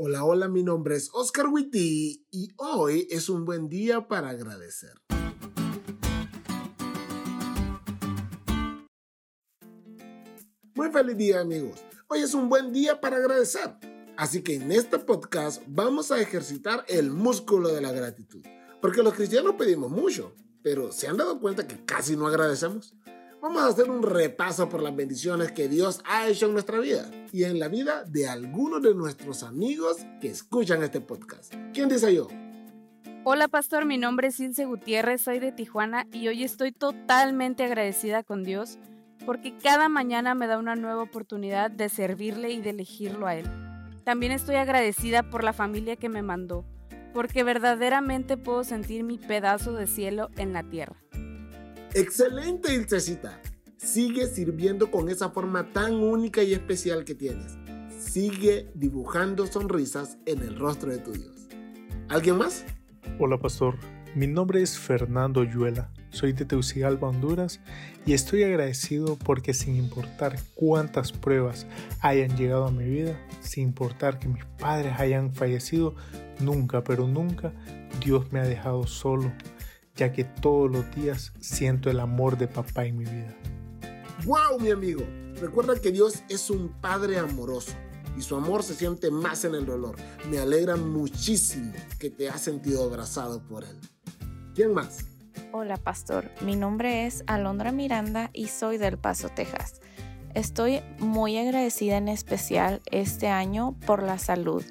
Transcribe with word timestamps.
Hola, 0.00 0.24
hola, 0.24 0.46
mi 0.46 0.62
nombre 0.62 0.94
es 0.94 1.10
Oscar 1.12 1.48
Witty 1.48 2.24
y 2.30 2.52
hoy 2.58 3.08
es 3.10 3.28
un 3.28 3.44
buen 3.44 3.68
día 3.68 4.06
para 4.06 4.28
agradecer. 4.28 4.92
Muy 10.76 10.92
feliz 10.92 11.16
día 11.16 11.40
amigos. 11.40 11.82
Hoy 12.06 12.20
es 12.20 12.32
un 12.32 12.48
buen 12.48 12.72
día 12.72 13.00
para 13.00 13.16
agradecer. 13.16 13.74
Así 14.16 14.42
que 14.42 14.54
en 14.54 14.70
este 14.70 15.00
podcast 15.00 15.64
vamos 15.66 16.12
a 16.12 16.20
ejercitar 16.20 16.84
el 16.86 17.10
músculo 17.10 17.70
de 17.70 17.80
la 17.80 17.90
gratitud. 17.90 18.46
Porque 18.80 19.02
los 19.02 19.14
cristianos 19.14 19.56
pedimos 19.58 19.90
mucho, 19.90 20.32
pero 20.62 20.92
¿se 20.92 21.08
han 21.08 21.16
dado 21.16 21.40
cuenta 21.40 21.66
que 21.66 21.84
casi 21.84 22.14
no 22.14 22.28
agradecemos? 22.28 22.94
Vamos 23.40 23.62
a 23.62 23.68
hacer 23.68 23.88
un 23.88 24.02
repaso 24.02 24.68
por 24.68 24.82
las 24.82 24.96
bendiciones 24.96 25.52
que 25.52 25.68
Dios 25.68 26.00
ha 26.04 26.26
hecho 26.26 26.46
en 26.46 26.54
nuestra 26.54 26.80
vida 26.80 27.08
y 27.32 27.44
en 27.44 27.60
la 27.60 27.68
vida 27.68 28.02
de 28.04 28.28
algunos 28.28 28.82
de 28.82 28.94
nuestros 28.96 29.44
amigos 29.44 29.98
que 30.20 30.28
escuchan 30.28 30.82
este 30.82 31.00
podcast. 31.00 31.54
¿Quién 31.72 31.88
dice 31.88 32.12
yo? 32.12 32.26
Hola 33.22 33.46
pastor, 33.46 33.84
mi 33.84 33.96
nombre 33.96 34.28
es 34.28 34.40
Ilse 34.40 34.64
Gutiérrez, 34.64 35.22
soy 35.22 35.38
de 35.38 35.52
Tijuana 35.52 36.08
y 36.12 36.26
hoy 36.26 36.42
estoy 36.42 36.72
totalmente 36.72 37.62
agradecida 37.62 38.24
con 38.24 38.42
Dios 38.42 38.78
porque 39.24 39.56
cada 39.56 39.88
mañana 39.88 40.34
me 40.34 40.48
da 40.48 40.58
una 40.58 40.74
nueva 40.74 41.02
oportunidad 41.02 41.70
de 41.70 41.88
servirle 41.90 42.50
y 42.50 42.60
de 42.60 42.70
elegirlo 42.70 43.28
a 43.28 43.36
Él. 43.36 43.46
También 44.02 44.32
estoy 44.32 44.56
agradecida 44.56 45.22
por 45.22 45.44
la 45.44 45.52
familia 45.52 45.94
que 45.94 46.08
me 46.08 46.22
mandó, 46.22 46.64
porque 47.12 47.44
verdaderamente 47.44 48.36
puedo 48.36 48.64
sentir 48.64 49.04
mi 49.04 49.18
pedazo 49.18 49.74
de 49.74 49.86
cielo 49.86 50.30
en 50.36 50.52
la 50.52 50.62
tierra. 50.62 50.96
Excelente, 51.94 52.74
Ilsecita. 52.74 53.40
Sigue 53.78 54.26
sirviendo 54.26 54.90
con 54.90 55.08
esa 55.08 55.30
forma 55.30 55.72
tan 55.72 55.94
única 55.94 56.42
y 56.42 56.52
especial 56.52 57.04
que 57.04 57.14
tienes. 57.14 57.56
Sigue 57.98 58.70
dibujando 58.74 59.46
sonrisas 59.46 60.18
en 60.26 60.40
el 60.42 60.58
rostro 60.58 60.90
de 60.90 60.98
tu 60.98 61.12
Dios. 61.12 61.48
¿Alguien 62.08 62.36
más? 62.36 62.66
Hola, 63.18 63.38
pastor. 63.38 63.76
Mi 64.14 64.26
nombre 64.26 64.60
es 64.62 64.78
Fernando 64.78 65.44
Yuela. 65.44 65.90
Soy 66.10 66.32
de 66.32 66.44
Tegucigalpa, 66.44 67.06
Honduras, 67.06 67.60
y 68.04 68.12
estoy 68.12 68.42
agradecido 68.42 69.16
porque 69.16 69.54
sin 69.54 69.76
importar 69.76 70.38
cuántas 70.54 71.12
pruebas 71.12 71.66
hayan 72.00 72.36
llegado 72.36 72.66
a 72.66 72.70
mi 72.70 72.84
vida, 72.84 73.18
sin 73.40 73.64
importar 73.64 74.18
que 74.18 74.28
mis 74.28 74.44
padres 74.58 74.94
hayan 74.98 75.34
fallecido, 75.34 75.94
nunca, 76.40 76.82
pero 76.82 77.06
nunca 77.06 77.52
Dios 78.04 78.32
me 78.32 78.40
ha 78.40 78.44
dejado 78.44 78.86
solo, 78.86 79.32
ya 79.98 80.12
que 80.12 80.24
todos 80.24 80.70
los 80.70 80.88
días 80.94 81.32
siento 81.40 81.90
el 81.90 81.98
amor 82.00 82.38
de 82.38 82.46
papá 82.46 82.86
en 82.86 82.96
mi 82.96 83.04
vida. 83.04 83.36
¡Wow, 84.24 84.60
mi 84.60 84.70
amigo! 84.70 85.02
Recuerda 85.40 85.78
que 85.80 85.90
Dios 85.90 86.22
es 86.28 86.50
un 86.50 86.68
Padre 86.80 87.18
amoroso 87.18 87.72
y 88.16 88.22
su 88.22 88.36
amor 88.36 88.62
se 88.62 88.74
siente 88.74 89.10
más 89.10 89.44
en 89.44 89.54
el 89.54 89.66
dolor. 89.66 89.96
Me 90.30 90.38
alegra 90.38 90.76
muchísimo 90.76 91.72
que 91.98 92.10
te 92.10 92.28
has 92.28 92.40
sentido 92.40 92.84
abrazado 92.84 93.42
por 93.42 93.64
Él. 93.64 93.76
¿Quién 94.54 94.72
más? 94.72 95.04
Hola 95.52 95.76
pastor, 95.76 96.30
mi 96.42 96.56
nombre 96.56 97.06
es 97.06 97.24
Alondra 97.26 97.72
Miranda 97.72 98.30
y 98.32 98.48
soy 98.48 98.78
del 98.78 98.98
Paso, 98.98 99.28
Texas. 99.28 99.80
Estoy 100.34 100.80
muy 100.98 101.38
agradecida 101.38 101.96
en 101.96 102.08
especial 102.08 102.82
este 102.90 103.28
año 103.28 103.76
por 103.86 104.02
la 104.02 104.18
salud. 104.18 104.62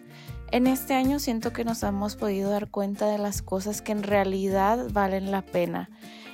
En 0.50 0.66
este 0.66 0.94
año 0.94 1.20
siento 1.20 1.52
que 1.52 1.66
nos 1.66 1.84
hemos 1.84 2.16
podido 2.16 2.50
dar 2.50 2.72
cuenta 2.72 3.08
de 3.12 3.17
las 3.17 3.42
cosas 3.42 3.81
que 3.81 3.92
en 3.92 4.03
realidad 4.03 4.88
valen 4.94 5.30
la 5.30 5.42
pena. 5.45 5.89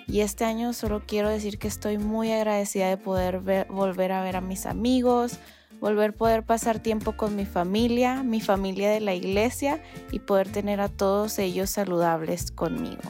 Y 0.07 0.19
este 0.19 0.45
año 0.45 0.73
solo 0.73 1.01
quiero 1.07 1.29
decir 1.29 1.57
que 1.57 1.67
estoy 1.67 1.97
muy 1.97 2.31
agradecida 2.31 2.89
de 2.89 2.97
poder 2.97 3.39
volver 3.69 4.11
a 4.11 4.21
ver 4.21 4.35
a 4.35 4.41
mis 4.41 4.67
amigos, 4.67 5.39
volver 5.79 6.11
a 6.11 6.13
poder 6.13 6.45
pasar 6.45 6.79
tiempo 6.79 7.17
con 7.17 7.35
mi 7.35 7.45
familia, 7.45 8.21
mi 8.21 8.39
familia 8.39 8.91
de 8.91 8.99
la 8.99 9.15
iglesia 9.15 9.81
y 10.11 10.19
poder 10.19 10.47
tener 10.51 10.79
a 10.79 10.89
todos 10.89 11.39
ellos 11.39 11.71
saludables 11.71 12.51
conmigo. 12.51 13.01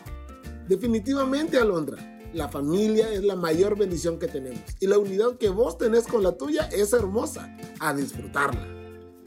Definitivamente, 0.70 1.58
Alondra, 1.58 1.98
la 2.32 2.48
familia 2.48 3.12
es 3.12 3.24
la 3.24 3.36
mayor 3.36 3.78
bendición 3.78 4.18
que 4.20 4.30
tenemos 4.30 4.64
y 4.80 4.88
la 4.88 4.98
unidad 4.98 5.38
que 5.38 5.50
vos 5.50 5.78
tenés 5.78 6.08
con 6.08 6.24
la 6.24 6.38
tuya 6.38 6.70
es 6.72 6.94
hermosa. 6.94 7.54
A 7.82 7.94
disfrutarla. 7.94 8.66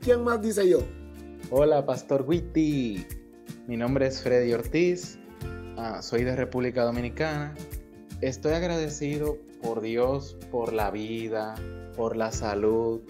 ¿Quién 0.01 0.25
más 0.25 0.41
dice 0.41 0.67
yo? 0.67 0.79
Hola, 1.51 1.87
Pastor 1.87 2.25
Witty. 2.27 3.07
Mi 3.69 3.77
nombre 3.77 4.09
es 4.09 4.21
Freddy 4.21 4.53
Ortiz. 4.53 5.17
Ah, 5.77 6.03
soy 6.03 6.25
de 6.25 6.35
República 6.35 6.83
Dominicana. 6.83 7.55
Estoy 8.21 8.55
agradecido 8.55 9.39
por 9.63 9.81
Dios, 9.81 10.37
por 10.51 10.73
la 10.73 10.91
vida, 10.91 11.55
por 11.95 12.17
la 12.17 12.33
salud, 12.33 13.01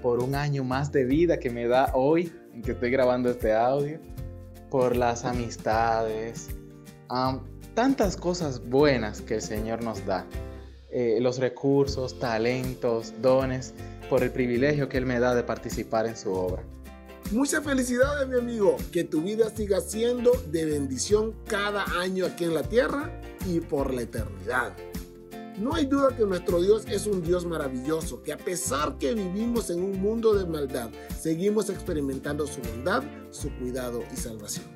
por 0.00 0.20
un 0.22 0.34
año 0.34 0.64
más 0.64 0.90
de 0.90 1.04
vida 1.04 1.38
que 1.38 1.50
me 1.50 1.68
da 1.68 1.90
hoy 1.92 2.32
en 2.54 2.62
que 2.62 2.72
estoy 2.72 2.90
grabando 2.90 3.28
este 3.28 3.52
audio, 3.52 4.00
por 4.70 4.96
las 4.96 5.26
amistades, 5.26 6.48
tantas 7.74 8.16
cosas 8.16 8.66
buenas 8.66 9.20
que 9.20 9.34
el 9.34 9.42
Señor 9.42 9.84
nos 9.84 10.06
da. 10.06 10.24
Eh, 10.90 11.18
los 11.20 11.38
recursos, 11.38 12.18
talentos, 12.18 13.12
dones, 13.20 13.74
por 14.08 14.22
el 14.22 14.30
privilegio 14.30 14.88
que 14.88 14.96
Él 14.96 15.04
me 15.04 15.20
da 15.20 15.34
de 15.34 15.42
participar 15.42 16.06
en 16.06 16.16
su 16.16 16.32
obra. 16.32 16.62
Muchas 17.32 17.64
felicidades, 17.64 18.28
mi 18.28 18.36
amigo. 18.36 18.76
Que 18.92 19.04
tu 19.04 19.22
vida 19.22 19.48
siga 19.48 19.80
siendo 19.80 20.32
de 20.50 20.66
bendición 20.66 21.34
cada 21.46 21.84
año 21.98 22.26
aquí 22.26 22.44
en 22.44 22.52
la 22.52 22.62
tierra 22.62 23.10
y 23.46 23.60
por 23.60 23.94
la 23.94 24.02
eternidad. 24.02 24.76
No 25.58 25.74
hay 25.74 25.86
duda 25.86 26.14
que 26.14 26.26
nuestro 26.26 26.60
Dios 26.60 26.84
es 26.88 27.06
un 27.06 27.22
Dios 27.22 27.46
maravilloso, 27.46 28.22
que 28.22 28.34
a 28.34 28.36
pesar 28.36 28.98
que 28.98 29.14
vivimos 29.14 29.70
en 29.70 29.82
un 29.82 29.98
mundo 29.98 30.34
de 30.34 30.44
maldad, 30.44 30.90
seguimos 31.18 31.70
experimentando 31.70 32.46
su 32.46 32.60
bondad, 32.60 33.02
su 33.30 33.50
cuidado 33.56 34.04
y 34.12 34.16
salvación. 34.16 34.66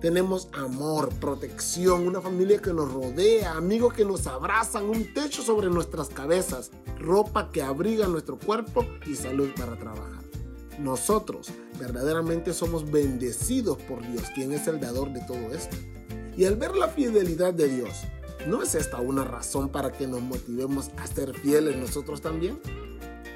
Tenemos 0.00 0.48
amor, 0.52 1.10
protección, 1.20 2.08
una 2.08 2.20
familia 2.20 2.60
que 2.60 2.72
nos 2.72 2.92
rodea, 2.92 3.52
amigos 3.52 3.94
que 3.94 4.04
nos 4.04 4.26
abrazan, 4.26 4.86
un 4.86 5.14
techo 5.14 5.42
sobre 5.42 5.68
nuestras 5.70 6.08
cabezas, 6.08 6.72
ropa 6.98 7.50
que 7.52 7.62
abriga 7.62 8.08
nuestro 8.08 8.36
cuerpo 8.36 8.84
y 9.06 9.14
salud 9.14 9.50
para 9.56 9.78
trabajar. 9.78 10.24
Nosotros 10.78 11.52
verdaderamente 11.78 12.52
somos 12.52 12.90
bendecidos 12.90 13.78
por 13.82 14.06
Dios, 14.06 14.24
quien 14.34 14.52
es 14.52 14.66
el 14.66 14.80
dador 14.80 15.12
de 15.12 15.20
todo 15.20 15.52
esto. 15.54 15.76
Y 16.36 16.44
al 16.44 16.56
ver 16.56 16.74
la 16.76 16.88
fidelidad 16.88 17.54
de 17.54 17.68
Dios, 17.68 18.02
¿no 18.46 18.62
es 18.62 18.74
esta 18.74 19.00
una 19.00 19.24
razón 19.24 19.68
para 19.68 19.92
que 19.92 20.06
nos 20.06 20.20
motivemos 20.20 20.90
a 20.96 21.06
ser 21.06 21.34
fieles 21.34 21.76
nosotros 21.76 22.20
también? 22.20 22.58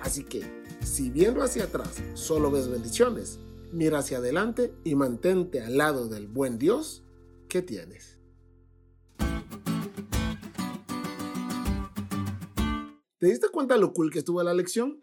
Así 0.00 0.24
que, 0.24 0.42
si 0.84 1.10
viendo 1.10 1.42
hacia 1.42 1.64
atrás 1.64 2.02
solo 2.14 2.50
ves 2.50 2.68
bendiciones, 2.68 3.38
mira 3.72 3.98
hacia 3.98 4.18
adelante 4.18 4.72
y 4.84 4.94
mantente 4.94 5.60
al 5.60 5.76
lado 5.76 6.08
del 6.08 6.26
buen 6.26 6.58
Dios 6.58 7.02
que 7.48 7.62
tienes. 7.62 8.18
¿Te 13.18 13.26
diste 13.26 13.48
cuenta 13.48 13.76
lo 13.76 13.92
cool 13.92 14.12
que 14.12 14.20
estuvo 14.20 14.42
la 14.42 14.54
lección? 14.54 15.02